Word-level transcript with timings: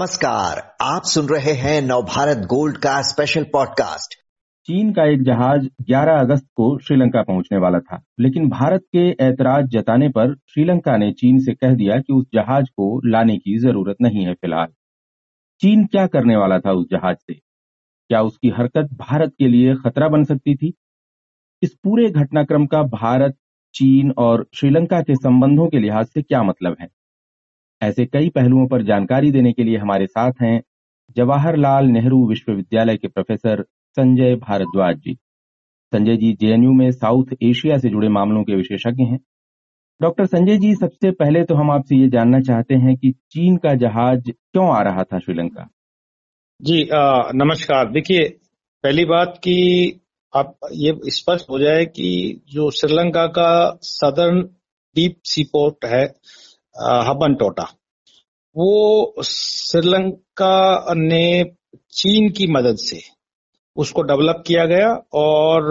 नमस्कार, 0.00 0.76
आप 0.80 1.02
सुन 1.04 1.26
रहे 1.26 1.52
हैं 1.52 1.82
नवभारत 1.82 2.38
गोल्ड 2.38 2.76
का 2.76 3.02
स्पेशल 3.02 3.44
पॉडकास्ट 3.44 4.14
चीन 4.66 4.92
का 4.92 5.04
एक 5.04 5.22
जहाज़ 5.22 5.68
11 5.82 6.20
अगस्त 6.20 6.46
को 6.56 6.78
श्रीलंका 6.78 7.22
पहुँचने 7.22 7.58
वाला 7.58 7.78
था, 7.78 8.04
लेकिन 8.20 8.48
भारत 8.48 8.80
के 8.80 9.10
ऐतराज 9.10 9.64
जताने 9.64 10.08
पर 10.08 10.34
श्रीलंका 10.34 10.96
ने 10.96 11.12
चीन 11.12 11.38
से 11.38 11.54
कह 11.54 11.74
दिया 11.74 12.00
कि 12.00 12.12
उस 12.12 12.26
जहाज़ 12.34 12.64
को 12.64 13.08
लाने 13.08 13.36
की 13.36 13.58
ज़रूरत 13.58 13.96
नहीं 14.02 14.26
है 14.26 14.34
फ़िलहाल। 14.34 14.66
चीन 15.60 15.84
क्या 15.84 16.06
करने 16.06 16.36
वाला 16.36 16.58
था 16.58 16.72
उस 16.72 16.86
जहाज़ 16.90 17.16
से? 17.16 17.34
क्या 18.08 18.22
उसकी 18.22 18.48
हरकत 18.48 18.88
भारत 18.92 19.32
के 19.38 19.48
लिए 19.48 19.74
खतरा 19.74 20.08
बन 20.08 20.24
सकती 20.24 20.56
थी? 20.56 20.74
इस 21.62 21.74
पूरे 21.74 22.10
घटनाक्रम 22.10 22.66
का 22.66 22.82
भारत, 22.82 23.36
चीन 23.74 24.10
और 24.18 24.46
श्रीलंका 24.54 25.00
के 25.00 25.14
संबंधों 25.14 25.68
के 25.68 25.78
लिहाज 25.78 26.06
से 26.06 26.22
क्या 26.22 26.42
मतलब 26.42 26.76
है? 26.80 26.99
ऐसे 27.82 28.06
कई 28.06 28.28
पहलुओं 28.28 28.66
पर 28.68 28.82
जानकारी 28.82 29.30
देने 29.30 29.52
के 29.52 29.64
लिए 29.64 29.76
हमारे 29.76 30.06
साथ 30.06 30.32
हैं 30.42 30.60
जवाहरलाल 31.16 31.86
नेहरू 31.86 32.26
विश्वविद्यालय 32.28 32.96
के 32.96 33.08
प्रोफेसर 33.08 33.62
संजय 33.96 34.34
भारद्वाज 34.36 34.96
जी। 34.96 35.14
संजय 35.92 36.16
जी 36.16 36.32
जेएनयू 36.32 36.72
में 36.72 36.90
साउथ 36.92 37.34
एशिया 37.42 37.78
से 37.78 37.88
जुड़े 37.88 38.08
मामलों 38.08 38.42
के 38.44 38.54
विशेषज्ञ 38.54 39.04
हैं। 39.04 39.18
डॉक्टर 40.00 40.26
संजय 40.26 40.58
जी 40.58 40.74
सबसे 40.74 41.10
पहले 41.10 41.42
तो 41.44 41.54
हम 41.54 41.70
आपसे 41.70 41.96
ये 41.96 42.08
जानना 42.08 42.40
चाहते 42.40 42.74
हैं 42.74 42.96
कि 42.96 43.10
चीन 43.30 43.56
का 43.56 43.74
जहाज़ 43.74 44.30
क्यों 44.30 44.68
आ 44.76 44.80
रहा 44.82 45.02
था 45.02 45.18
श्रीलंका? 45.18 45.68
जी 46.60 46.82
आ, 46.88 47.30
नमस्कार। 47.34 47.90
देखिए 47.90 48.28
पहली 48.84 49.04
बात 49.04 49.40
कि 49.44 49.56
आप 50.32 50.56
ये 50.72 50.98
स्पष्ट 51.10 51.50
हो 51.50 51.58
जाए 51.58 51.84
कि 51.84 52.40
जो 52.48 52.70
श्रीलंका 52.70 53.26
का 53.26 53.78
सदर्न 53.82 54.40
डीप 54.96 55.16
सी 55.24 55.44
पोर्ट 55.44 55.84
है 55.84 56.04
हबन 57.08 57.34
टोटा 57.34 57.64
वो 58.56 59.14
श्रीलंका 59.24 60.84
ने 60.96 61.44
चीन 61.90 62.30
की 62.30 62.46
मदद 62.46 62.76
से 62.76 63.00
उसको 63.76 64.02
डेवलप 64.02 64.44
किया 64.46 64.64
गया 64.66 64.88
और 65.14 65.62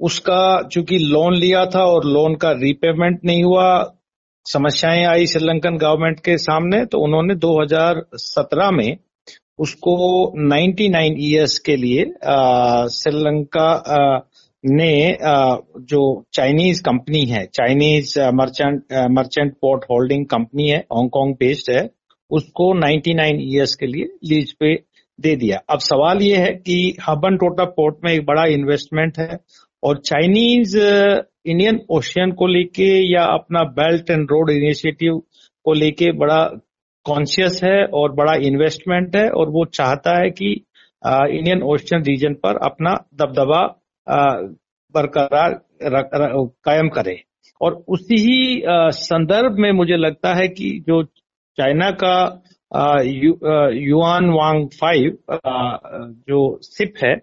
उसका 0.00 0.62
चूँकि 0.62 0.98
लोन 0.98 1.34
लिया 1.34 1.66
था 1.66 1.84
और 1.84 2.04
लोन 2.04 2.34
का 2.34 2.50
रीपेमेंट 2.50 3.20
नहीं 3.24 3.44
हुआ, 3.44 3.94
समस्याएँ 4.46 5.04
आई 5.04 5.26
श्रीलंकन 5.26 5.76
गवर्नमेंट 5.76 6.20
के 6.20 6.38
सामने 6.38 6.84
तो 6.86 6.98
उन्होंने 6.98 7.34
2017 7.34 8.70
में 8.72 8.96
उसको 9.58 9.96
99 10.52 11.16
इयर्स 11.18 11.58
के 11.58 11.76
लिए 11.76 12.04
श्रीलंका 12.88 13.68
ने 14.66 15.16
जो 15.82 16.00
चाइनीज़ 16.34 16.82
कंपनी 16.82 17.24
है 17.26 17.44
Chinese 17.54 18.18
merchant 18.34 18.82
merchant 19.12 19.52
port 19.62 19.84
holding 19.90 20.24
company 20.26 20.68
है 20.68 20.78
हांगकांग 20.92 21.34
बेस्ड 21.40 21.70
है, 21.72 21.88
उसको 22.30 22.72
99 22.74 23.40
इयर्स 23.42 23.74
के 23.74 23.86
लिए 23.86 24.04
लीज 24.24 24.52
पे 24.60 24.74
दे 25.18 25.34
दिया। 25.36 25.58
अब 25.70 25.78
सवाल 25.80 26.22
ये 26.22 26.36
है 26.36 26.52
कि 26.56 26.96
हबन 27.08 27.36
टोटा 27.36 27.64
पोर्ट 27.76 27.96
में 28.04 28.12
एक 28.12 28.24
बड़ा 28.26 28.44
इन्वेस्टमेंट 28.52 29.18
है 29.18 29.38
और 29.82 29.98
चाइनीज़ 30.06 30.76
इंडियन 30.78 31.80
ओशियन 31.90 32.32
को 32.32 32.46
लेके 32.46 32.90
या 33.12 33.24
अपना 33.34 33.62
बेल्ट 33.78 34.10
एंड 34.10 34.26
रोड 34.30 34.50
इनिशिएटिव 34.50 35.22
को 35.66 35.72
लेके 35.72 36.12
बड़ा 36.18 36.42
कॉन्शियस 37.06 37.60
है 37.64 37.84
और 37.94 38.12
बड़ा 38.12 38.34
इन्वेस्टमेंट 38.46 39.16
है 39.16 39.28
और 39.30 39.50
वो 39.50 39.64
चाहता 39.72 40.18
है 40.20 40.30
कि 40.30 40.50
इंडियन 41.04 41.62
ओशियन 41.62 42.02
रीजन 42.02 42.34
पर 42.34 42.56
अपना 42.66 42.94
दबदबा 43.14 43.62
बरकरार 44.08 45.60
कायम 46.64 46.88
करे। 46.88 47.20
और 47.60 47.84
उसी 47.88 48.16
ही 48.20 48.62
संदर्भ 48.92 49.58
में 49.58 49.70
मुझे 49.72 49.96
लगता 49.96 50.34
है 50.34 50.48
कि 50.48 50.70
जो 50.86 51.02
चाइना 51.58 51.90
का 52.02 52.42
युआन 53.72 54.30
वांग 54.30 54.68
फाइव 54.80 55.16
जो 56.28 56.58
सिप 56.62 56.94
है, 57.04 57.14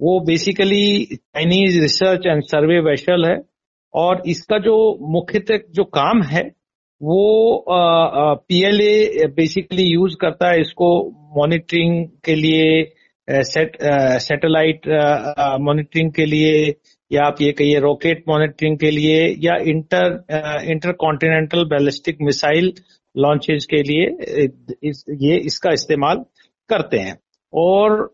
वो 0.00 0.20
basically 0.20 1.04
Chinese 1.04 1.80
research 1.80 2.26
and 2.26 2.42
survey 2.42 2.80
vessel 2.80 3.24
है। 3.26 3.36
और 3.94 4.22
इसका 4.26 4.58
जो 4.58 4.76
मुख्यतः 5.12 5.58
जो 5.70 5.84
काम 5.84 6.22
है, 6.22 6.42
वो 7.02 7.64
पीएलए 8.48 9.26
बेसिकली 9.26 9.82
यूज़ 9.82 10.16
करता 10.20 10.50
है 10.50 10.60
इसको 10.60 10.88
मॉनिटरिंग 11.36 12.06
के 12.24 12.34
लिए 12.34 12.95
सेट 13.30 13.76
सैटेलाइट 14.20 14.86
मॉनिटरिंग 15.60 16.12
के 16.12 16.26
लिए 16.26 16.74
या 17.12 17.24
आप 17.24 17.36
ये 17.40 17.52
कहिए 17.52 17.78
रॉकेट 17.80 18.22
मॉनिटरिंग 18.28 18.78
के 18.78 18.90
लिए 18.90 19.26
या 19.38 19.56
inter 19.70 20.24
inter 20.70 20.92
continental 20.92 21.64
ballistic 21.64 22.18
missile 22.22 22.72
launches 23.16 23.64
के 23.64 23.82
लिए 23.82 24.06
इस, 24.88 25.04
ये 25.10 25.36
इसका 25.36 25.70
इस्तेमाल 25.72 26.24
करते 26.68 26.98
हैं। 26.98 27.18
और 27.54 28.12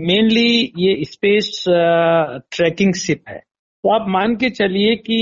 मेनली 0.00 0.72
ये 0.78 1.04
स्पेस 1.04 1.64
ट्रैकिंग 1.68 2.94
सिप 2.94 3.22
है। 3.28 3.38
तो 3.38 3.94
आप 3.94 4.08
मान 4.08 4.36
के 4.36 4.50
चलिए 4.50 4.94
कि 4.96 5.16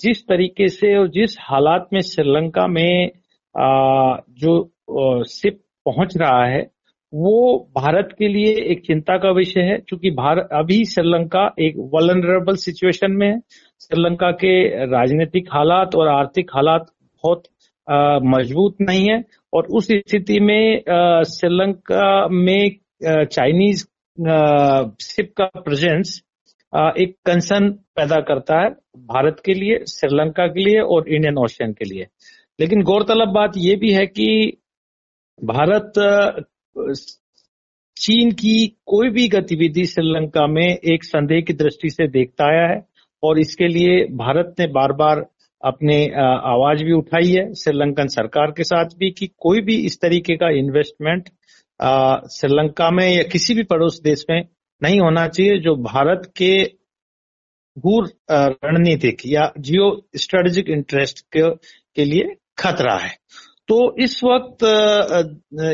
जिस 0.00 0.22
तरीके 0.22 0.68
से 0.68 0.96
और 0.96 1.08
जिस 1.08 1.36
हालात 1.40 1.88
में 1.92 2.00
श्रीलंका 2.00 2.66
में 2.66 3.10
आ, 3.54 4.16
जो 4.30 5.24
सिप 5.24 5.60
पहुँच 5.84 6.16
रहा 6.16 6.44
है 6.46 6.75
वो 7.16 7.34
भारत 7.76 8.08
के 8.18 8.28
लिए 8.28 8.52
एक 8.72 8.80
चिंता 8.86 9.16
का 9.18 9.30
विषय 9.32 9.60
है, 9.60 9.76
क्योंकि 9.78 10.10
भारत 10.12 10.48
अभी 10.52 10.84
श्रीलंका 10.84 11.44
एक 11.60 11.76
वलनरेबल 11.94 12.56
सिचुएशन 12.56 13.12
में 13.12 13.26
है। 13.28 13.38
श्रीलंका 13.80 14.30
के 14.42 14.52
राजनीतिक 14.86 15.48
हालात 15.52 15.94
और 15.96 16.08
आर्थिक 16.08 16.50
हालात 16.54 16.86
बहुत 17.24 17.42
मज़बूत 18.26 18.76
नहीं 18.80 19.08
है। 19.10 19.22
और 19.52 19.66
उस 19.76 19.86
स्थिति 19.86 20.40
में 20.40 20.80
श्रीलंका 21.28 22.26
में 22.28 22.76
चाइनीज़ 23.04 23.84
शिप 25.04 25.32
का 25.38 25.44
प्रेजेंस 25.56 26.20
एक 27.00 27.14
कंसर्न 27.26 27.70
पैदा 27.96 28.20
करता 28.20 28.60
है 28.60 28.68
भारत 29.06 29.40
के 29.44 29.54
लिए, 29.54 29.78
श्रीलंका 29.88 30.46
के 30.46 30.64
लिए 30.64 30.80
और 30.80 31.08
इंडियन 31.08 31.38
ओशियन 31.38 31.72
के 31.72 31.84
लिए। 31.84 32.06
लेकिन 32.58 32.82
गौरतलब 32.82 33.32
बात 33.34 33.52
यह 33.56 33.76
भी 33.80 33.92
है 33.92 34.06
कि 34.08 34.56
भारत 35.40 35.92
चीन 37.96 38.30
की 38.30 38.66
कोई 38.86 39.08
भी 39.10 39.28
गतिविधि 39.28 39.84
श्रीलंका 39.84 40.46
में 40.46 40.66
एक 40.66 41.04
संदेह 41.04 41.40
की 41.40 41.52
दृष्टि 41.52 41.90
से 41.90 42.08
देखता 42.08 42.44
आया 42.44 42.66
है 42.68 42.86
और 43.22 43.38
इसके 43.38 43.68
लिए 43.68 44.04
भारत 44.16 44.54
ने 44.58 44.66
बार 44.66 44.92
बार 44.92 45.24
अपने 45.64 46.04
आवाज़ 46.44 46.84
भी 46.84 46.92
उठाई 46.92 47.32
है। 47.32 47.54
श्रीलंकन 47.54 48.08
सरकार 48.08 48.50
के 48.50 48.64
साथ 48.64 48.84
भी 48.98 49.10
कि 49.10 49.26
कोई 49.38 49.60
भी 49.60 49.76
इस 49.86 50.00
तरीके 50.00 50.36
का 50.36 50.50
इन्वेस्टमेंट 50.50 51.28
श्रीलंका 52.32 52.90
में 52.90 53.08
या 53.08 53.22
किसी 53.22 53.54
भी 53.54 53.62
पड़ोस 53.62 54.00
देश 54.02 54.24
में 54.30 54.40
नहीं 54.82 55.00
होना 55.00 55.26
चाहिए 55.28 55.58
जो 55.58 55.74
भारत 55.76 56.32
के 56.36 56.52
भूर 57.78 58.08
रणनीतिक 58.30 59.22
या 59.26 59.52
जियो 59.58 60.08
स्ट्रेटेजिक 60.16 60.68
इंटरेस्ट 60.68 61.20
के, 61.20 61.50
के 61.96 62.04
लिए 62.04 62.36
खतरा 62.58 62.96
है। 62.98 63.16
तो 63.68 63.76
इस 63.98 64.20
वक्त 64.24 64.62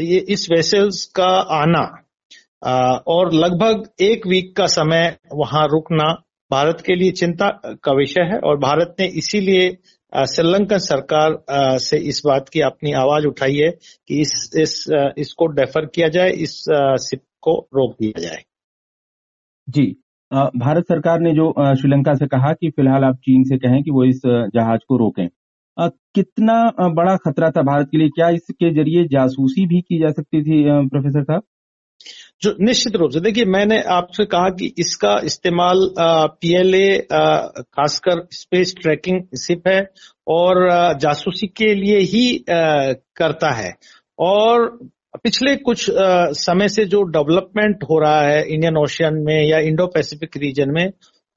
ये 0.03 0.19
इस 0.34 0.47
वेसल्स 0.50 1.04
का 1.16 1.30
आना 1.56 1.84
और 3.06 3.32
लगभग 3.34 3.88
एक 4.00 4.26
वीक 4.26 4.54
का 4.56 4.66
समय 4.75 5.16
वहाँ 5.34 5.66
रुकना 5.69 6.12
भारत 6.50 6.82
के 6.86 6.94
लिए 6.97 7.10
चिंता 7.12 7.48
का 7.84 7.92
विषय 7.92 8.22
है। 8.22 8.38
और 8.38 8.56
भारत 8.58 8.94
ने 9.00 9.06
इसीलिए 9.19 9.70
श्रीलंकन 10.12 10.78
सरकार 10.78 11.36
से 11.81 11.98
इस 12.08 12.22
बात 12.26 12.48
की 12.48 12.60
अपनी 12.60 12.92
आवाज़ 12.92 13.26
उठाई 13.26 13.56
है 13.56 13.70
कि 14.08 14.20
इस 14.20 14.50
इस 14.56 14.75
इसको 15.19 15.47
डेफर 15.52 15.86
किया 15.86 16.08
जाए, 16.08 16.31
इस 16.31 16.64
सिप 16.69 17.20
को 17.42 17.58
रोक 17.75 17.94
दिया 18.00 18.20
जाए। 18.22 18.42
जी 19.69 19.84
भारत 20.56 20.84
सरकार 20.84 21.20
ने 21.20 21.32
जो 21.32 21.52
श्रीलंका 21.76 22.14
से 22.14 22.26
कहा 22.26 22.52
कि 22.52 22.70
फ़िलहाल 22.70 23.04
आप 23.04 23.16
चीन 23.25 23.42
से 23.44 23.58
कहें 23.58 23.82
कि 23.82 23.91
वो 23.91 24.04
इस 24.04 24.20
जहाज़ 24.26 24.81
को 24.88 24.97
रोकें। 24.98 25.28
कितना 25.78 26.54
बड़ा 26.94 27.16
खतरा 27.16 27.50
था 27.50 27.62
भारत 27.62 27.88
के 27.92 27.98
लिए? 27.98 28.08
क्या 28.08 28.28
इसके 28.30 28.70
ज़रिए 28.74 29.04
जासूसी 29.12 29.66
भी 29.66 29.80
की 29.80 29.98
जा 30.00 30.10
सकती 30.10 30.42
थी 30.42 30.62
प्रोफेसर 30.88 31.22
साहब? 31.22 31.42
जो, 32.42 32.54
निश्चित 32.60 32.96
रूप 32.96 33.10
से। 33.10 33.20
देखिए, 33.20 33.44
मैंने 33.44 33.80
आपसे 33.94 34.24
कहा 34.24 34.48
कि 34.50 34.72
इसका 34.78 35.19
इस्तेमाल 35.24 35.88
पीएलए 36.40 36.98
खासकर 37.12 38.26
स्पेस 38.32 38.74
ट्रैकिंग 38.80 39.20
सिप 39.34 39.69
है 39.69 39.80
और 40.28 40.69
जासूसी 41.00 41.46
के 41.56 41.75
लिए 41.75 41.98
ही 42.12 42.44
करता 42.48 43.50
है। 43.54 43.72
और 44.18 44.68
पिछले 45.25 45.54
कुछ 45.56 45.86
समय 45.90 46.68
से 46.68 46.84
जो 46.84 47.02
डेवलपमेंट 47.16 47.82
हो 47.90 47.98
रहा 48.00 48.20
है 48.22 48.42
इंडियन 48.48 48.76
ओशियन 48.76 49.14
में 49.25 49.40
या 49.48 49.58
इंडो 49.60 49.86
पैसिफिक 49.86 50.36
रीजन 50.36 50.70
में, 50.70 50.90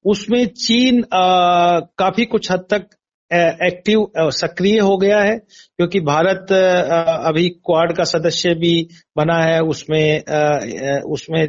उसमें 0.05 0.45
चीन 0.47 1.03
काफ़ी 1.13 2.25
कुछ 2.25 2.51
हद 2.51 2.65
तक 2.69 2.87
एक्टिव 3.31 4.07
सक्रिय 4.17 4.79
हो 4.79 4.97
गया 4.97 5.19
है 5.21 5.37
क्योंकि 5.37 5.99
भारत 5.99 6.51
अभी 6.51 7.47
क्वाड 7.49 7.95
का 7.95 8.03
सदस्य 8.03 8.53
भी 8.55 8.87
बना 9.17 9.37
है 9.43 9.59
उसमें 9.61 10.19
उसमें 11.11 11.43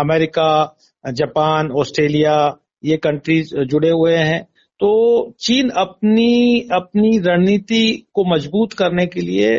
अमेरिका 0.00 0.76
जापान 1.04 1.70
ऑस्ट्रेलिया 1.70 2.36
ये 2.84 2.96
कंट्रीज़ 2.96 3.54
जुड़े 3.56 3.90
हुए 3.90 4.16
हैं। 4.16 4.42
तो 4.80 4.90
चीन 5.40 5.68
अपनी 5.68 6.60
अपनी 6.72 7.18
रणनीति 7.18 8.06
को 8.14 8.24
मज़बूत 8.34 8.72
करने 8.72 9.06
के 9.06 9.20
लिए 9.20 9.56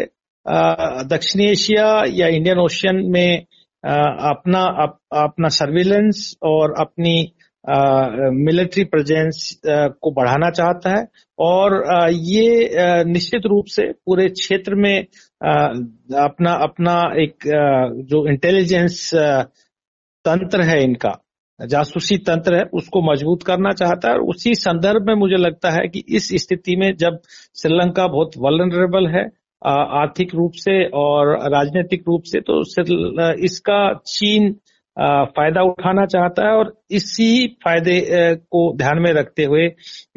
दक्षिणी 1.10 1.46
एशिया 1.46 2.04
या 2.10 2.28
इंडियन 2.28 2.60
ओशियन 2.60 3.02
में 3.06 3.40
अपना 3.40 4.62
अप, 4.84 5.00
अपना 5.14 5.48
सर्विलेंस 5.48 6.36
और 6.44 6.74
अपनी 6.80 7.34
मिलिट्री 7.66 8.84
प्रेजेंस 8.84 9.62
को 9.68 10.12
बढ़ाना 10.12 10.50
चाहता 10.50 10.90
है 10.90 11.06
और 11.40 11.84
ये 12.12 12.70
निश्चित 13.04 13.42
रूप 13.46 13.66
से 13.66 13.92
पूरे 14.06 14.28
क्षेत्र 14.30 14.76
में 14.76 15.00
अपना 16.22 16.54
अपना 16.64 16.94
एक 17.22 17.48
जो 18.10 18.28
इंटेलिजेंस 18.28 19.10
तंत्र 20.26 20.62
है 20.62 20.84
इनका, 20.84 21.12
जासूसी 21.60 22.18
तंत्र 22.18 22.56
है, 22.56 22.64
उसको 22.74 23.02
मज़बूत 23.02 23.44
करना 23.44 23.72
चाहता 23.72 24.10
है 24.10 24.16
और 24.16 24.22
उसी 24.22 24.54
संदर्भ 24.56 25.08
में 25.08 25.14
मुझे 25.16 25.38
लगता 25.38 25.72
है 25.72 25.88
कि 25.88 26.04
इस 26.10 26.30
स्थिति 26.36 26.76
में 26.76 26.96
जब 26.96 27.20
श्रीलंका 27.62 28.08
बहुत 28.08 28.32
वलनरेबल 28.38 29.08
है 29.08 29.26
आर्थिक 30.02 30.36
रूप 30.36 30.52
से 30.56 30.84
और 30.94 31.28
राजनीतिक 31.54 32.04
रूप 32.08 32.24
से 32.26 32.40
तो 32.40 32.62
इसका 33.44 33.94
चीन 34.08 34.56
फ़ायदा 34.98 35.62
उठाना 35.64 36.06
चाहता 36.08 36.48
है 36.48 36.54
और 36.58 36.74
इसी 36.92 37.48
फ़ायदे 37.64 38.00
को 38.36 38.62
ध्यान 38.78 39.02
में 39.02 39.12
रखते 39.14 39.44
हुए 39.44 39.66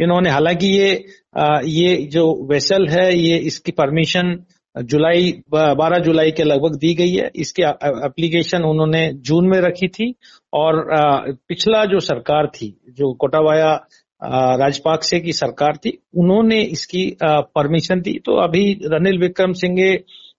इन्होंने, 0.03 0.31
हालाँकि 0.31 0.67
ये 0.69 0.93
ये 1.71 1.97
जो 2.13 2.25
वेसल 2.51 2.87
है, 2.89 3.13
ये 3.17 3.37
इसकी 3.39 3.73
परमिशन 3.73 4.37
जुलाई 4.77 5.33
12 5.53 5.99
जुलाई 5.99 6.31
के 6.31 6.45
लगभग 6.45 6.77
दी 6.79 6.95
गई 6.95 7.13
है। 7.13 7.31
इसकी 7.37 7.63
एप्लीकेशन 7.63 8.63
उन्होंने 8.65 9.09
जून 9.21 9.49
में 9.49 9.59
रखी 9.61 9.89
थी 9.89 10.15
और 10.53 10.85
पिछला 11.49 11.85
जो 11.85 12.01
सरकार 12.01 12.47
थी, 12.47 12.77
जो 12.91 13.13
कोटावाया 13.15 13.73
राजपाक्से 14.23 15.21
की 15.21 15.33
सरकार 15.33 15.77
थी, 15.77 15.91
उन्होंने 16.15 16.61
इसकी 16.63 17.05
परमिशन 17.23 18.01
दी। 18.01 18.19
तो 18.25 18.37
अभी 18.39 18.73
रनिल 18.85 19.19
विक्रम 19.21 19.53
सिंघे 19.55 19.93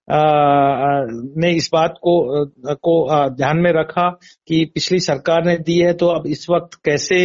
ने 0.07 1.51
इस 1.55 1.69
बात 1.73 1.93
को 2.03 2.45
को 2.75 2.93
ध्यान 3.35 3.57
में 3.57 3.71
रखा 3.73 4.09
कि 4.47 4.63
पिछली 4.73 4.99
सरकार 4.99 5.45
ने 5.45 5.57
दी 5.57 5.77
है 5.79 5.93
तो 5.93 6.07
अब 6.09 6.27
इस 6.27 6.45
वक्त 6.49 6.79
कैसे 6.85 7.19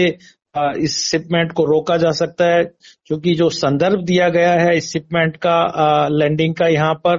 इस 0.80 0.96
शिपमेंट 1.00 1.52
को 1.52 1.64
रोका 1.64 1.96
जा 1.96 2.10
सकता 2.10 2.44
है? 2.46 2.62
क्योंकि 3.06 3.34
जो 3.34 3.48
संदर्भ 3.50 4.04
दिया 4.04 4.28
गया 4.28 4.52
है 4.52 4.76
इस 4.76 4.90
शिपमेंट 4.92 5.36
का 5.36 6.08
लैंडिंग 6.08 6.54
का 6.54 6.66
यहाँ 6.68 6.94
पर 7.06 7.16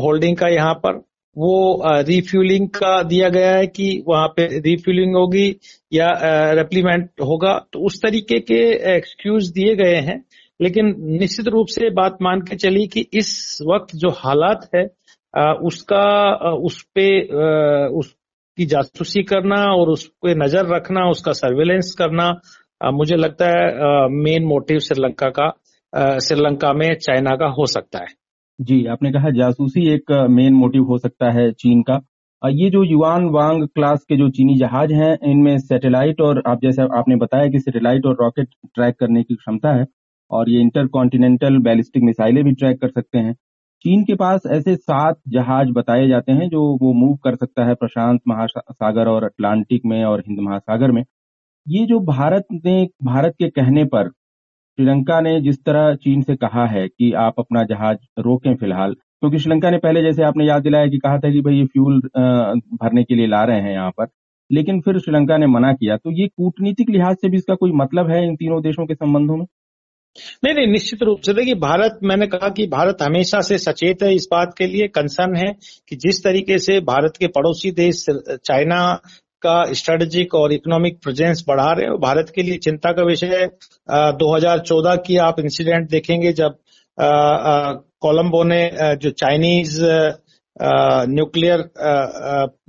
होल्डिंग 0.00 0.36
का 0.36 0.48
यहाँ 0.48 0.74
पर, 0.74 0.96
वो 1.36 1.82
रिफ्यूलिंग 2.08 2.68
का 2.68 3.02
दिया 3.02 3.28
गया 3.28 3.50
है 3.56 3.66
कि 3.66 4.04
वहाँ 4.08 4.28
पे 4.28 4.46
रिफ्यूलिंग 4.60 5.16
होगी 5.16 5.48
या 5.92 6.10
रेप्लीमेंट 6.52 7.10
होगा। 7.22 7.52
तो 7.72 7.80
उस 7.86 8.00
तरीके 8.02 8.38
के 8.40 8.60
एक्सक्यूज 8.96 9.48
दिए 9.50 9.74
गए 9.76 9.96
हैं। 10.00 10.22
लेकिन 10.60 10.94
निश्चित 11.18 11.48
रूप 11.48 11.66
से 11.70 11.90
बात 11.90 12.16
मान 12.22 12.40
के 12.40 12.56
चली 12.56 12.86
कि 12.86 13.06
इस 13.12 13.58
वक्त 13.68 13.94
जो 13.96 14.08
हालात 14.18 14.68
है 14.74 14.84
उसका 15.64 16.04
उस 16.58 16.82
पे 16.94 17.08
उसकी 17.98 18.66
जासूसी 18.66 19.22
करना 19.22 19.56
और 19.72 19.88
उस 19.88 20.06
पे 20.22 20.34
नज़र 20.34 20.74
रखना, 20.74 21.08
उसका 21.10 21.32
सर्वेलेंस 21.32 21.94
करना 21.98 22.30
मुझे 22.92 23.16
लगता 23.16 23.46
है 23.48 24.08
मेन 24.14 24.44
मोटिव 24.44 24.78
श्रीलंका 24.78 25.28
का 25.38 25.48
श्रीलंका 26.18 26.72
में 26.72 26.92
चाइना 26.96 27.34
का 27.36 27.46
हो 27.48 27.66
सकता 27.66 27.98
है। 27.98 28.06
जी, 28.58 28.84
आपने 28.86 29.10
कहा 29.12 29.30
जासूसी 29.30 29.88
एक 29.94 30.12
मेन 30.30 30.54
मोटिव 30.54 30.82
हो 30.82 30.98
सकता 30.98 31.30
है 31.32 31.50
चीन 31.52 31.82
का। 31.82 32.00
ये 32.42 32.70
जो 32.70 32.82
युवान 32.84 33.24
वांग 33.30 33.66
क्लास 33.68 34.04
के 34.08 34.16
जो 34.16 34.28
चीनी 34.30 34.56
जहाज़ 34.58 34.92
हैं, 34.92 35.16
इनमें 35.24 35.56
सैटेलाइट 35.58 36.20
और 36.20 36.42
आप 36.46 36.58
जैसे 36.62 36.82
आपने 36.98 37.16
बताया 37.16 37.48
कि 37.48 37.58
सैटेलाइट 37.58 38.06
और 38.06 38.16
रॉकेट 38.20 38.48
ट्रैक 38.74 38.94
करने 39.00 39.22
की 39.22 39.34
क्षमता 39.34 39.74
है। 39.78 39.84
और 40.30 40.50
ये 40.50 40.60
इंटर 40.60 40.86
कॉन्टिनेंटल 40.88 41.58
बैलिस्टिक 41.62 42.02
मिसाइलें 42.02 42.42
भी 42.44 42.52
ट्रैक 42.52 42.80
कर 42.80 42.88
सकते 42.90 43.18
हैं। 43.18 43.34
चीन 43.84 44.02
के 44.04 44.14
पास 44.16 44.42
ऐसे 44.52 44.74
सात 44.76 45.18
जहाज़ 45.28 45.68
बताए 45.72 46.06
जाते 46.08 46.32
हैं 46.32 46.48
जो 46.48 46.62
वो 46.82 46.92
मूव 46.94 47.16
कर 47.24 47.34
सकता 47.36 47.64
है 47.64 47.74
प्रशांत 47.76 48.20
महासागर 48.28 49.08
और 49.08 49.24
अटलांटिक 49.24 49.82
में 49.86 50.02
और 50.04 50.20
हिंद 50.20 50.40
महासागर 50.40 50.90
में। 50.92 51.02
ये 51.66 51.84
जो 51.86 51.98
भारत 52.02 52.44
ने, 52.54 52.84
भारत 53.04 53.34
के 53.38 53.48
कहने 53.50 53.84
पर 53.86 54.08
श्रीलंका 54.08 55.20
ने 55.20 55.40
जिस 55.40 55.56
तरह 55.64 55.94
चीन 55.96 56.22
से 56.22 56.34
कहा 56.36 56.66
है 56.66 56.86
कि 56.88 57.12
आप 57.18 57.34
अपना 57.38 57.62
जहाज़ 57.64 57.96
रोकें 58.18 58.54
फ़िलहाल, 58.56 58.92
क्योंकि 58.94 59.36
तो 59.36 59.42
श्रीलंका 59.42 59.70
ने 59.70 59.78
पहले 59.78 60.02
जैसे 60.02 60.22
आपने 60.24 60.44
याद 60.46 60.62
दिलाया 60.62 60.86
कि 60.86 60.98
कहा 60.98 61.18
था 61.18 61.30
कि 61.32 61.40
भाई 61.40 61.54
ये 61.54 61.64
फ्यूल 61.66 62.00
भरने 62.82 63.04
के 63.04 63.14
लिए 63.14 63.26
ला 63.26 63.42
रहे 63.44 63.60
हैं 63.60 63.72
यहाँ 63.72 63.90
पर, 63.90 64.06
लेकिन 64.50 64.80
फिर 64.80 64.98
श्रीलंका 64.98 65.36
ने 65.36 65.46
मना 65.48 65.72
किया। 65.72 65.96
तो 65.96 66.10
ये 66.12 66.26
कूटनीतिक 66.28 66.90
लिहाज 66.90 67.16
से 67.16 67.28
भी 67.28 67.36
इसका 67.36 67.54
कोई 67.54 67.72
मतलब 67.74 68.10
है 68.10 68.24
इन 68.26 68.36
तीनों 68.36 68.62
देशों 68.62 68.86
के 68.86 68.94
संबंधों 68.94 69.36
में? 69.36 69.46
नहीं 70.44 70.54
नहीं, 70.54 70.66
निश्चित 70.66 71.02
रूप 71.02 71.20
से। 71.20 71.32
देखिए, 71.32 71.54
भारत, 71.56 71.98
मैंने 72.02 72.26
कहा 72.26 72.48
कि 72.48 72.66
भारत 72.66 73.02
हमेशा 73.02 73.40
से 73.40 73.58
सचेत 73.58 74.02
है 74.02 74.14
इस 74.14 74.28
बात 74.32 74.54
के 74.58 74.66
लिए, 74.66 74.86
कंसर्न 74.88 75.36
है 75.36 75.52
कि 75.88 75.96
जिस 75.96 76.22
तरीके 76.24 76.58
से 76.58 76.80
भारत 76.82 77.16
के 77.20 77.26
पड़ोसी 77.28 77.70
देश, 77.72 78.04
चाइना 78.10 78.80
का 79.42 79.62
स्ट्रेटेजिक 79.72 80.34
और 80.34 80.52
इकोनॉमिक 80.52 80.98
प्रेजेंस 81.02 81.44
बढ़ा 81.48 81.72
रहे 81.72 81.86
हैं, 81.86 81.96
भारत 82.00 82.32
के 82.34 82.42
लिए 82.42 82.56
चिंता 82.58 82.92
का 82.92 83.02
विषय 83.02 83.26
है। 83.34 83.46
2014 84.18 84.96
की 85.06 85.16
आप 85.22 85.40
इंसिडेंट 85.40 85.88
देखेंगे 85.90 86.32
जब 86.32 86.56
कोलंबो 88.02 88.42
ने 88.44 88.70
जो 88.96 89.10
Chinese 89.12 89.80
nuclear 90.60 91.60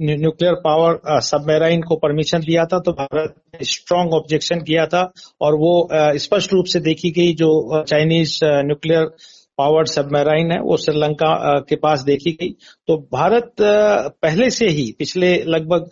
nuclear 0.02 0.54
power 0.64 1.20
submarine 1.22 1.82
को 1.82 1.96
परमिशन 1.96 2.40
दिया 2.40 2.66
था 2.66 2.80
तो 2.80 2.92
भारत 2.92 3.34
ने 3.56 3.66
स्ट्रांग 3.66 4.14
ऑब्जेक्शन 4.14 4.62
किया 4.62 4.86
था 4.86 5.02
और 5.42 5.56
वो 5.56 5.74
स्पष्ट 6.18 6.54
रूप 6.54 6.66
से 6.66 6.80
देखी 6.80 7.12
गई 7.12 7.34
जो 7.34 7.84
चाइनीज़ 7.84 8.40
न्यूक्लियर 8.44 9.10
पावर 9.58 9.86
सबमेराइन 9.86 10.52
है, 10.52 10.60
वो 10.62 10.76
श्रीलंका 10.78 11.60
के 11.70 11.76
पास 11.76 12.04
देखी 12.04 12.32
गई। 12.32 12.50
तो 12.88 12.98
भारत 13.14 13.54
पहले 13.62 14.50
से 14.50 14.68
ही 14.68 14.92
पिछले 15.00 15.36
लगभग 15.48 15.90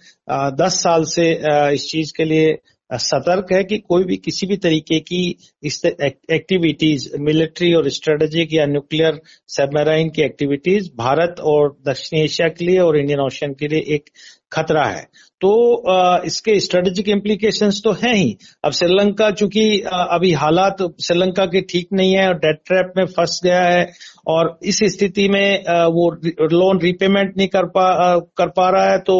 दस 0.62 0.82
साल 0.84 1.04
से 1.06 1.30
इस 1.74 1.90
चीज़ 1.92 2.14
के 2.18 2.26
लिए 2.26 2.58
सतर्क 2.92 3.52
है 3.52 3.64
कि 3.64 3.78
कोई 3.78 4.04
भी 4.04 4.16
किसी 4.16 4.48
भी 4.48 4.58
तरीके 4.58 5.00
की 5.00 5.36
इस 5.64 5.82
एक्टिविटीज़ 5.86 7.10
मिलिट्री 7.20 7.74
और 7.74 7.90
स्ट्रेटेजिक 7.90 8.54
या 8.54 8.66
न्यूक्लियर 8.66 9.20
सबमराइन 9.48 10.10
की 10.10 10.22
एक्टिविटीज़ 10.22 10.90
भारत 10.98 11.40
और 11.44 11.76
दक्षिण 11.88 12.20
एशिया 12.20 12.48
के 12.48 12.66
लिए 12.66 12.80
और 12.80 12.98
इंडियन 12.98 13.20
ओशन 13.20 13.54
के 13.54 13.68
लिए 13.68 13.96
एक 13.96 14.10
खतरा 14.54 14.84
है। 14.86 15.02
तो 15.42 16.24
इसके 16.26 16.60
स्ट्रेटेजिक 16.60 17.10
इम्प्लीकेशंस 17.10 17.82
तो 17.84 17.92
हैं 18.04 18.14
ही। 18.14 18.38
अब 18.66 18.72
श्रीलंका 18.72 19.30
चूँकि 19.32 19.82
अभी 19.92 20.32
हालात 20.34 20.82
श्रीलंका 21.02 21.46
के 21.46 21.62
ठीक 21.62 21.88
नहीं 21.94 22.16
है 22.16 22.28
और 22.28 22.34
डेट 22.46 22.62
ट्रैप 22.66 22.94
में 22.98 23.06
फंस 23.08 23.40
गया 23.44 23.62
है 23.62 23.86
और 24.28 24.58
इस 24.64 24.80
स्थिति 24.96 25.28
में 25.30 25.64
वो 25.88 26.10
लोन 26.52 26.80
रिपेमेंट 26.82 27.38
नहीं 27.38 27.48
कर 27.48 27.66
पा 27.78 28.18
कर 28.38 28.50
पा 28.50 28.70
रहा 28.70 28.92
है 28.92 29.00
तो 29.00 29.18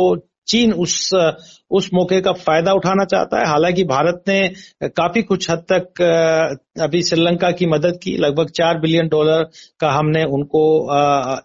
चीन 0.48 0.74
उस 0.76 1.10
उस 1.72 1.90
मौके 1.94 2.20
का 2.22 2.32
फ़ायदा 2.34 2.74
उठाना 2.74 3.04
चाहता 3.06 3.40
है। 3.40 3.48
हालाँकि 3.48 3.84
भारत 3.84 4.24
ने 4.28 4.90
काफ़ी 4.90 5.22
कुछ 5.24 5.50
हद 5.50 5.64
तक 5.72 6.02
अभी 6.82 7.02
श्रीलंका 7.04 7.50
की 7.52 7.66
मदद 7.66 7.98
की। 8.04 8.16
लगभग 8.18 8.50
चार 8.52 8.80
बिलियन 8.80 9.08
डॉलर 9.08 9.44
का 9.80 9.90
हमने 9.92 10.24
उनको 10.28 10.62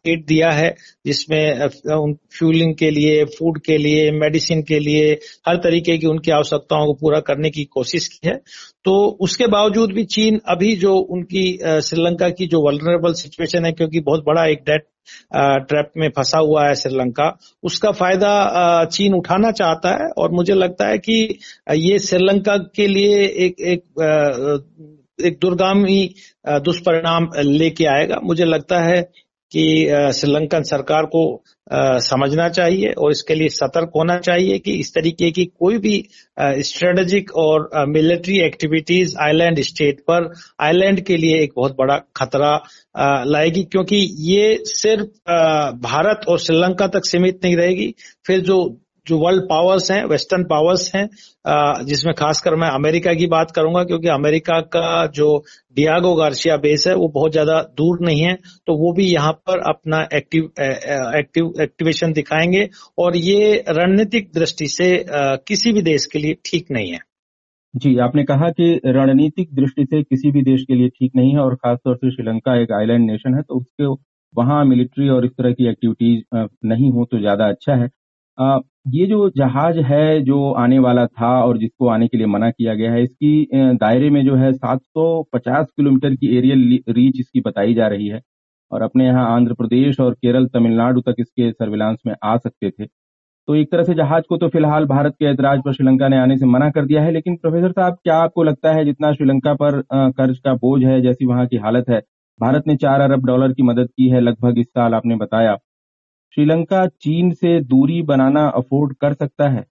एड 0.06 0.24
दिया 0.26 0.50
है, 0.50 0.74
जिसमें 1.06 1.68
फ्यूलिंग 1.68 2.74
के 2.74 2.90
लिए 2.90 3.24
फ़ूड 3.32 3.58
के 3.60 3.78
लिए 3.78 4.10
मेडिसिन 4.20 4.62
के 4.62 4.78
लिए, 4.78 5.12
हर 5.48 5.56
तरीके 5.58 5.98
की 5.98 6.06
उनकी 6.06 6.30
आवश्यकताओं 6.32 6.86
को 6.86 6.94
पूरा 7.00 7.20
करने 7.22 7.50
की 7.50 7.64
कोशिश 7.72 8.08
की 8.08 8.28
है। 8.28 8.36
तो 8.84 8.94
उसके 9.20 9.46
बावजूद 9.48 9.92
भी 9.92 10.04
चीन 10.06 10.40
अभी 10.48 10.74
जो 10.76 10.94
उनकी 11.10 11.46
श्रीलंका 11.82 12.28
की 12.30 12.46
जो 12.46 12.66
वलनरेबल 12.68 13.12
सिचुएशन 13.14 13.64
है, 13.64 13.72
क्योंकि 13.72 14.00
बहुत 14.00 14.24
बड़ा 14.26 14.46
एक 14.46 14.62
डेट 14.62 14.86
ट्रैप 15.34 15.90
में 15.96 16.08
फंसा 16.08 16.38
हुआ 16.38 16.66
है 16.66 16.74
श्रीलंका। 16.74 17.30
उसका 17.62 17.90
फ़ायदा 17.92 18.84
चीन 18.84 19.14
उठाना 19.14 19.50
चाहता 19.52 19.90
है 19.94 20.08
और 20.18 20.32
मुझे 20.32 20.54
लगता 20.54 20.88
है 20.88 20.98
कि 20.98 21.38
ये 21.72 21.98
श्रीलंका 21.98 22.56
के 22.76 22.86
लिए 22.86 23.18
एक 23.46 23.60
एक 23.60 23.82
एक 25.18 25.38
दुर्गामी 25.40 26.14
दुष्परिणाम 26.48 27.28
लेके 27.38 27.84
आएगा। 27.86 28.16
मुझे 28.24 28.44
लगता 28.44 28.80
है 28.80 29.00
कि 29.52 29.64
श्रीलंकन 30.14 30.62
सरकार 30.62 31.04
को 31.06 31.22
समझना 31.70 32.48
चाहिए 32.48 32.92
और 32.98 33.10
इसके 33.10 33.34
लिए 33.34 33.48
सतर्क 33.48 33.92
होना 33.96 34.18
चाहिए 34.18 34.58
कि 34.58 34.72
इस 34.80 34.92
तरीके 34.94 35.30
की 35.30 35.44
कोई 35.44 35.78
भी 35.78 35.94
स्ट्रेटेजिक 36.40 37.30
और 37.36 37.68
मिलिट्री 37.88 38.38
एक्टिविटीज़ 38.44 39.16
आइलैंड 39.22 39.60
स्टेट 39.60 40.00
पर 40.10 40.30
आइलैंड 40.60 41.00
के 41.06 41.16
लिए 41.16 41.38
एक 41.42 41.52
बहुत 41.56 41.76
बड़ा 41.78 41.96
खतरा 42.16 42.54
लाएगी। 43.26 43.62
क्योंकि 43.62 43.96
ये 44.30 44.58
सिर्फ़ 44.66 45.06
भारत 45.82 46.26
और 46.28 46.38
श्रीलंका 46.38 46.86
तक 46.88 47.06
सीमित 47.06 47.40
नहीं 47.44 47.56
रहेगी। 47.56 47.94
फिर 48.26 48.40
जो 48.40 48.58
जो 49.06 49.18
वर्ल्ड 49.18 49.42
पावर्स 49.44 49.90
हैं 49.90 50.04
वेस्टर्न 50.06 50.44
पावर्स 50.46 50.90
हैं 50.94 51.06
जिसमें 51.86 52.14
खासकर 52.14 52.54
मैं 52.56 52.68
अमेरिका 52.70 53.14
की 53.14 53.26
बात 53.28 53.50
करूँगा, 53.50 53.82
क्योंकि 53.84 54.08
अमेरिका 54.10 54.60
का 54.68 55.06
जो 55.08 55.28
डियागो 55.76 56.14
गार्सिया 56.14 56.56
बेस 56.58 56.84
है, 56.88 56.94
वो 56.94 57.08
बहुत 57.10 57.32
ज़्यादा 57.32 57.60
दूर 57.76 57.98
नहीं 58.02 58.20
है 58.22 58.34
तो 58.66 58.76
वो 58.78 58.92
भी 58.92 59.06
यहाँ 59.06 59.32
पर 59.46 59.60
अपना 59.68 60.02
एक्टिव 60.14 60.50
एक्टिव 61.18 61.52
एक्टिवेशन 61.62 62.12
दिखाएँगे, 62.12 62.68
और 62.98 63.16
ये 63.18 63.64
रणनीतिक 63.70 64.30
दृष्टि 64.34 64.68
से 64.68 65.04
किसी 65.08 65.72
भी 65.72 65.82
देश 65.84 66.06
के 66.06 66.18
लिए 66.18 66.36
ठीक 66.44 66.70
नहीं 66.70 66.92
है। 66.92 66.98
जी, 67.74 67.96
आपने 67.98 68.22
कहा 68.24 68.48
कि 68.50 68.80
रणनीतिक 68.86 69.54
दृष्टि 69.54 69.84
से 69.84 70.02
किसी 70.02 70.30
भी 70.30 70.42
देश 70.44 70.64
के 70.68 70.74
लिए 70.74 70.88
ठीक 70.90 71.12
नहीं 71.16 71.32
है, 71.32 71.38
और 71.40 71.54
खासतौर 71.56 71.96
से 71.96 72.10
श्रीलंका 72.10 72.60
एक 72.62 72.72
आइलैंड 72.72 73.06
नेशन 73.06 73.34
है 73.34 73.42
तो 73.42 73.56
उसके, 73.56 73.86
वहाँ 74.34 74.64
मिलिट्री 74.66 75.08
और 75.10 75.24
इस 75.24 75.30
तरह 75.32 75.52
की 75.52 75.68
एक्टिविटीज़ 75.68 76.46
नहीं 76.66 76.90
हो 76.90 77.04
तो 77.04 77.18
ज़्यादा 77.18 77.48
अच्छा 77.48 77.74
है। 77.74 77.88
ये 78.38 79.06
जो 79.06 79.28
जहाज़ 79.30 79.78
है, 79.80 80.20
जो 80.20 80.50
आने 80.54 80.78
वाला 80.78 81.04
था 81.06 81.28
और 81.44 81.58
जिसको 81.58 81.88
आने 81.88 82.06
के 82.08 82.18
लिए 82.18 82.26
मना 82.26 82.50
किया 82.50 82.74
गया 82.74 82.92
है, 82.92 83.02
इसकी 83.02 83.48
दायरे 83.54 84.10
में 84.10 84.24
जो 84.26 84.34
है 84.36 84.52
750 84.54 85.66
किलोमीटर 85.76 86.14
की 86.14 86.36
एरियल 86.38 86.78
रीच 86.88 87.20
इसकी 87.20 87.40
बताई 87.40 87.74
जा 87.74 87.86
रही 87.88 88.08
है। 88.08 88.20
और 88.70 88.82
अपने 88.82 89.06
यहाँ 89.06 89.28
आंध्र 89.30 89.54
प्रदेश 89.54 90.00
और 90.00 90.14
केरल, 90.14 90.46
तमिलनाडु 90.46 91.00
तक 91.00 91.14
इसके 91.18 91.50
सर्विलांस 91.52 91.98
में 92.06 92.14
आ 92.24 92.36
सकते 92.36 92.70
थे। 92.70 92.86
तो 93.48 93.54
एक 93.54 93.70
तरह 93.72 93.82
से 93.82 93.94
जहाज़ 93.94 94.24
को 94.28 94.36
तो 94.36 94.48
फ़िलहाल 94.48 94.84
भारत 94.86 95.14
के 95.18 95.24
ऐतराज 95.26 95.60
पर 95.64 95.72
श्रीलंका 95.72 96.08
ने 96.08 96.18
आने 96.18 96.36
से 96.38 96.46
मना 96.46 96.68
कर 96.70 96.84
दिया 96.86 97.02
है, 97.02 97.10
लेकिन 97.12 97.36
प्रोफेसर 97.36 97.72
साहब, 97.72 97.94
क्या 97.94 98.16
आपको 98.18 98.42
लगता 98.42 98.72
है 98.72 98.84
जितना 98.84 99.12
श्रीलंका 99.12 99.54
पर 99.54 99.80
कर्ज 99.92 100.38
का 100.38 100.54
बोझ 100.54 100.82
है, 100.84 101.00
जैसी 101.02 101.26
वहाँ 101.26 101.46
की 101.46 101.56
हालत 101.56 101.90
है? 101.90 102.00
भारत 102.40 102.64
ने 102.66 102.76
चार 102.76 103.00
अरब 103.00 103.24
डॉलर 103.26 103.52
की 103.52 103.62
मदद 103.62 103.88
की 103.88 104.08
है, 104.08 104.20
लगभग 104.20 104.58
इस 104.58 104.66
साल 104.68 104.94
आपने 104.94 105.16
बताया। 105.16 105.56
श्रीलंका 106.34 106.86
चीन 106.86 107.30
से 107.30 107.60
दूरी 107.64 108.02
बनाना 108.02 108.46
अफोर्ड 108.56 108.94
कर 108.96 109.12
सकता 109.14 109.48
है। 109.50 109.64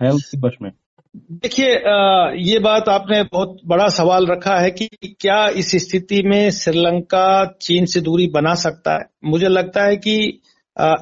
है 0.00 0.10
उसकी 0.10 0.38
बश 0.38 0.52
में। 0.62 0.70
देखिए 1.16 1.68
ये 2.42 2.58
बात 2.58 2.88
आपने 2.88 3.22
बहुत 3.22 3.56
बड़ा 3.66 3.88
सवाल 3.88 4.26
रखा 4.26 4.58
है 4.58 4.70
कि 4.70 4.86
क्या 5.20 5.46
इस 5.56 5.70
स्थिति 5.76 6.22
में 6.26 6.50
श्रीलंका 6.50 7.44
चीन 7.62 7.86
से 7.86 8.00
दूरी 8.00 8.26
बना 8.26 8.54
सकता 8.54 8.94
है? 8.94 9.04
मुझे 9.24 9.48
लगता 9.48 9.84
है 9.84 9.96
कि 9.96 10.16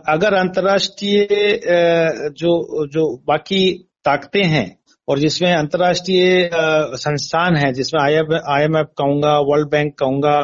अगर 0.09 0.35
अंतर्राष्ट्रीय 0.35 1.26
जो 2.33 2.87
जो 2.87 3.07
बाकी 3.26 3.61
ताकतें 4.04 4.45
हैं 4.45 4.78
और 5.09 5.18
जिसमें 5.18 5.52
अंतर्राष्ट्रीय 5.52 6.50
संस्थान 6.97 7.57
है, 7.57 7.73
जिसमें 7.73 8.00
आई 8.02 8.64
एम 8.64 8.76
एफ़ 8.76 8.87
कहूँगा 8.99 9.38
वर्ल्ड 9.40 9.71
बैंक 9.71 9.95
कहूँगा 9.99 10.38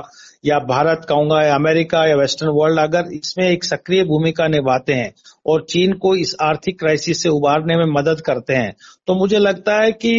या 0.44 0.58
भारत 0.68 1.06
कहूँगा 1.08 1.42
या 1.42 1.54
अमेरिका, 1.54 2.04
या 2.06 2.16
वेस्टर्न 2.16 2.50
वर्ल्ड 2.54 2.80
अगर 2.80 3.12
इसमें 3.14 3.48
एक 3.48 3.64
सक्रिय 3.64 4.02
भूमिका 4.04 4.48
निभाते 4.48 4.94
हैं 4.94 5.12
और 5.46 5.64
चीन 5.70 5.92
को 6.02 6.14
इस 6.16 6.34
आर्थिक 6.42 6.78
क्राइसिस 6.78 7.22
से 7.22 7.28
उबारने 7.30 7.76
में 7.76 7.86
मदद 7.92 8.20
करते 8.26 8.54
हैं 8.54 8.74
तो 9.06 9.14
मुझे 9.14 9.38
लगता 9.38 9.76
है 9.82 9.92
कि 9.94 10.12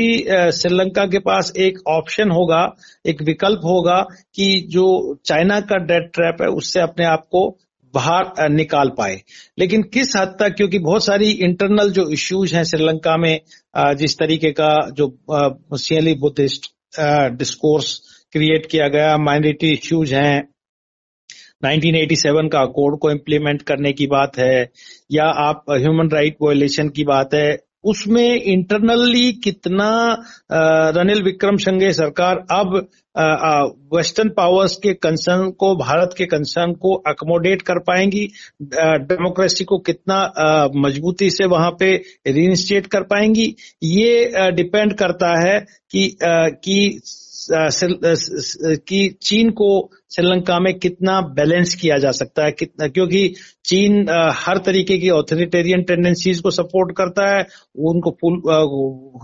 श्रीलंका 0.53 1.05
के 1.05 1.19
पास 1.19 1.51
एक 1.57 1.77
ऑप्शन 1.89 2.31
होगा, 2.31 2.63
एक 3.05 3.21
विकल्प 3.21 3.61
होगा 3.65 3.99
कि 4.35 4.47
जो 4.69 4.87
चाइना 5.25 5.59
का 5.61 5.77
डेट 5.85 6.11
ट्रैप 6.13 6.41
है, 6.41 6.47
उससे 6.49 6.79
अपने 6.81 7.05
आप 7.05 7.25
को 7.31 7.47
बाहर 7.93 8.49
निकाल 8.49 8.89
पाए। 8.97 9.21
लेकिन 9.59 9.83
किस 9.93 10.15
हद 10.17 10.35
तक, 10.39 10.53
क्योंकि 10.57 10.79
बहुत 10.79 11.05
सारी 11.05 11.29
इंटरनल 11.45 11.91
जो 11.91 12.09
इश्यूज़ 12.13 12.55
हैं 12.55 12.63
श्रीलंका 12.63 13.15
में 13.17 13.39
जिस 13.97 14.17
तरीके 14.19 14.51
का 14.51 14.73
जो 14.91 15.13
सियली 15.77 16.13
बुद्धिस्ट 16.15 16.71
डिस्कोर्स 17.37 17.99
क्रिएट 18.33 18.65
किया 18.65 18.87
गया। 18.87 19.17
माइनॉरिटी 19.19 19.71
इश्यूज़ 19.73 20.13
हैं। 20.15 20.47
1987 21.63 22.49
का 22.49 22.59
अकॉर्ड 22.61 22.99
को 22.99 23.11
इम्प्लीमेंट 23.11 23.61
करने 23.61 23.91
की 23.93 24.07
बात 24.07 24.37
है, 24.39 24.69
या 25.11 25.25
आप 25.43 25.63
ह्यूमन 25.71 26.09
राइट 26.09 26.35
वायलेशन 26.41 26.89
की 26.89 27.03
बात 27.03 27.33
है। 27.33 27.57
उसमें 27.83 28.41
इंटरनली 28.41 29.31
कितना 29.43 29.89
रनिल 30.97 31.21
विक्रम 31.23 31.57
संघे 31.57 31.91
सरकार 31.93 32.37
अब 32.51 32.75
वेस्टर्न 33.95 34.29
पावर्स 34.29 34.75
के 34.75 34.93
कंसर्न 34.95 35.49
को, 35.51 35.75
भारत 35.75 36.15
के 36.17 36.25
कंसर्न 36.25 36.73
को 36.75 36.93
अकोमोडेट 37.07 37.61
कर 37.61 37.79
पाएँगी। 37.81 38.25
डेमोक्रेसी 38.61 39.63
को 39.63 39.77
कितना 39.79 40.17
मजबूती 40.77 41.29
से 41.29 41.45
वहाँ 41.45 41.71
पे 41.79 41.93
रीइंस्टेट 42.27 42.87
कर 42.87 43.03
पाएँगी। 43.05 43.55
ये 43.83 44.51
डिपेंड 44.51 44.93
करता 44.93 45.33
है 45.39 45.59
कि 45.91 46.17
कि 46.23 47.01
कि 47.51 49.07
चीन 49.21 49.49
को 49.51 49.69
श्रीलंका 50.15 50.59
में 50.59 50.73
कितना 50.79 51.19
बैलेंस 51.35 51.75
किया 51.75 51.97
जा 51.97 52.11
सकता 52.11 52.45
है? 52.45 52.51
कितना 52.51 52.87
क्योंकि 52.87 53.27
चीन 53.65 54.05
हर 54.35 54.57
तरीके 54.57 54.97
की 54.97 55.09
ऑथोरिटेरियन 55.09 55.83
टेंडेंसीज 55.83 56.39
को 56.39 56.51
सपोर्ट 56.51 56.95
करता 56.97 57.29
है। 57.35 57.45
उनको 57.85 58.09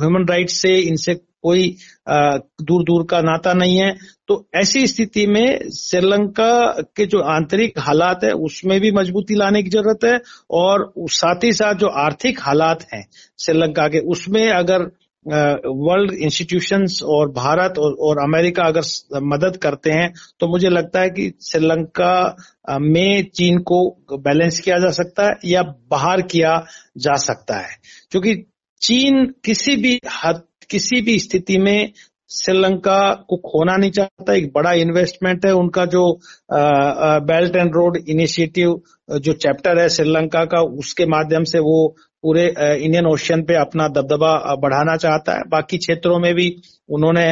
ह्यूमन 0.01 0.25
राइट्स 0.29 0.61
से 0.61 0.77
इनसे 0.79 1.13
कोई 1.43 1.69
दूर 2.09 2.83
दूर 2.83 3.05
का 3.09 3.19
नाता 3.21 3.53
नहीं 3.53 3.77
है। 3.77 3.91
तो 4.27 4.45
ऐसी 4.55 4.85
स्थिति 4.87 5.25
में 5.27 5.69
श्रीलंका 5.77 6.51
के 6.95 7.05
जो 7.05 7.19
आंतरिक 7.29 7.79
हालात 7.79 8.23
है, 8.23 8.31
उसमें 8.31 8.79
भी 8.81 8.91
मजबूती 8.91 9.35
लाने 9.35 9.63
की 9.63 9.69
ज़रूरत 9.69 10.05
है। 10.05 10.19
और 10.51 10.91
साथ 10.99 11.43
ही 11.43 11.51
साथ 11.53 11.75
जो 11.75 11.87
आर्थिक 12.05 12.39
हालात 12.41 12.85
हैं 12.93 13.05
श्रीलंका 13.39 13.87
के, 13.87 13.99
उसमें 13.99 14.47
अगर 14.49 14.89
वर्ल्ड 15.25 16.13
इंस्टीट्यूशंस 16.13 16.99
और 17.03 17.31
भारत 17.31 17.77
और, 17.79 17.91
और 17.93 18.17
अमेरिका 18.23 18.63
अगर 18.63 18.81
मदद 19.23 19.57
करते 19.57 19.91
हैं 19.91 20.11
तो 20.39 20.47
मुझे 20.47 20.69
लगता 20.69 21.01
है 21.01 21.09
कि 21.09 21.29
श्रीलंका 21.41 22.35
में 22.81 23.23
चीन 23.35 23.57
को 23.61 23.79
बैलेंस 24.13 24.59
किया 24.59 24.77
जा 24.79 24.91
सकता 24.91 25.27
है 25.27 25.35
या 25.45 25.61
बाहर 25.91 26.21
किया 26.21 26.55
जा 26.97 27.15
सकता 27.15 27.57
है। 27.57 27.75
क्योंकि 28.11 28.35
चीन 28.81 29.25
किसी 29.45 29.75
भी 29.75 29.99
हद 30.23 30.41
किसी 30.69 31.01
भी 31.01 31.17
स्थिति 31.19 31.57
में 31.57 31.91
श्रीलंका 32.31 32.99
को 33.29 33.37
खोना 33.37 33.75
नहीं 33.77 33.91
चाहता 33.91 34.33
एक 34.33 34.51
बड़ा 34.55 34.71
इन्वेस्टमेंट 34.73 35.45
है। 35.45 35.51
उनका 35.53 35.85
जो 35.85 36.03
बेल्ट 36.51 37.55
एंड 37.55 37.71
रोड 37.75 37.97
इनिशिएटिव 38.09 38.81
जो 39.19 39.33
चैप्टर 39.33 39.79
है 39.79 39.89
श्रीलंका 39.89 40.45
का 40.45 40.61
उसके 40.79 41.05
माध्यम 41.05 41.43
से 41.43 41.59
वो 41.59 41.95
पूरे 42.23 42.45
इंडियन 42.57 43.05
ओशियन 43.05 43.41
पे 43.43 43.55
अपना 43.55 43.87
दबदबा 43.87 44.55
बढ़ाना 44.61 44.95
चाहता 44.97 45.33
है। 45.33 45.41
बाकी 45.49 45.77
क्षेत्रों 45.77 46.19
में 46.19 46.33
भी 46.35 46.47
उन्होंने 46.89 47.25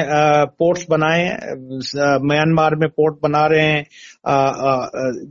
पोर्ट्स 0.60 0.86
बनाए 0.90 1.24
हैं। 1.24 1.38
म्यांमार 2.28 2.76
में 2.76 2.88
पोर्ट 2.90 3.16
बना 3.24 3.46
रहे 3.48 3.66
हैं। 3.66 3.84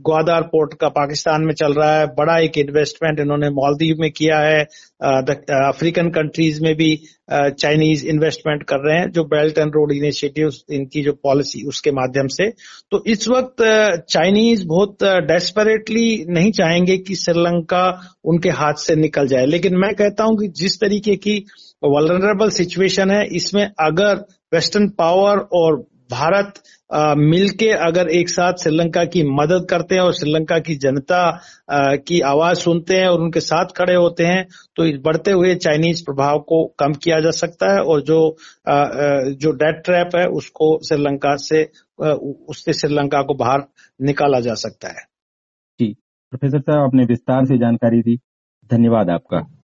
ग्वादार 0.05 0.41
पोर्ट 0.51 0.73
का 0.81 0.89
पाकिस्तान 0.97 1.43
में 1.45 1.53
चल 1.53 1.73
रहा 1.73 1.93
है। 1.99 2.05
बड़ा 2.17 2.37
एक 2.39 2.57
इन्वेस्टमेंट 2.57 3.19
इन्होंने 3.19 3.49
मालदीव 3.51 3.95
में 3.99 4.09
किया 4.11 4.39
है। 4.39 4.61
अफ्रीकन 5.61 6.09
कंट्रीज़ 6.09 6.61
में 6.63 6.73
भी 6.75 6.95
चाइनीज़ 7.31 8.05
इन्वेस्टमेंट 8.07 8.63
कर 8.63 8.79
रहे 8.79 8.97
हैं, 8.99 9.09
जो 9.11 9.23
बेल्ट 9.23 9.57
एंड 9.57 9.71
रोड 9.75 9.91
इनिशिएटिव 9.91 10.49
इनकी 10.73 11.01
जो 11.03 11.11
पॉलिसी 11.23 11.63
उसके 11.67 11.91
माध्यम 11.91 12.27
से। 12.27 12.49
तो 12.91 13.03
इस 13.07 13.27
वक्त 13.29 13.63
चाइनीज़ 14.09 14.65
बहुत 14.67 15.03
डेस्परेटली 15.03 16.25
नहीं 16.29 16.51
चाहेंगे 16.51 16.97
कि 16.97 17.15
श्रीलंका 17.15 17.83
उनके 18.25 18.49
हाथ 18.51 18.73
से 18.77 18.95
निकल 18.95 19.27
जाए। 19.27 19.45
लेकिन 19.49 19.77
मैं 19.77 19.93
कहता 19.95 20.23
हूँ 20.23 20.37
कि 20.37 20.47
जिस 20.55 20.79
तरीके 20.79 21.15
की 21.15 21.37
वलनरेबल 21.83 22.49
सिचुएशन 22.49 23.11
है 23.11 23.25
इसमें 23.35 23.63
अगर 23.79 24.25
वेस्टर्न 24.53 24.89
पावर 24.89 25.39
और 25.53 25.83
भारत 26.11 26.53
मिलके 27.17 27.69
अगर 27.87 28.09
एक 28.09 28.29
साथ 28.29 28.53
श्रीलंका 28.53 29.03
की 29.05 29.23
मदद 29.23 29.65
करते 29.69 29.95
हैं 29.95 30.01
और 30.01 30.13
श्रीलंका 30.13 30.57
की 30.59 30.75
जनता 30.75 31.19
आ, 31.71 31.95
की 31.95 32.19
आवाज़ 32.21 32.57
सुनते 32.57 32.95
हैं 32.95 33.07
और 33.07 33.21
उनके 33.21 33.39
साथ 33.39 33.65
खड़े 33.77 33.95
होते 33.95 34.23
हैं 34.23 34.45
तो 34.75 34.85
इस 34.85 34.99
बढ़ते 35.05 35.31
हुए 35.31 35.55
चाइनीज़ 35.55 36.03
प्रभाव 36.05 36.39
को 36.39 36.63
कम 36.79 36.93
किया 36.93 37.19
जा 37.19 37.31
सकता 37.31 37.73
है 37.73 37.81
और 37.81 38.01
जो 38.01 38.19
आ, 38.69 38.85
जो 39.43 39.51
डेट 39.51 39.83
ट्रैप 39.85 40.15
है 40.15 40.25
उसको 40.27 40.71
श्रीलंका 40.87 41.35
से 41.35 41.63
उससे 42.49 42.73
श्रीलंका 42.73 43.21
को 43.21 43.33
बाहर 43.33 43.67
निकाला 44.01 44.39
जा 44.39 44.53
सकता 44.53 44.87
है। 44.87 45.05
जी। 45.79 45.93
प्रोफेसर 46.33 46.59
साहब 46.59 46.83
आपने 46.83 47.05
विस्तार 47.05 47.45
से 47.45 47.57
जानकारी 47.57 48.01
दी। 48.01 48.17
धन्यवाद 48.69 49.09
आपका। 49.09 49.58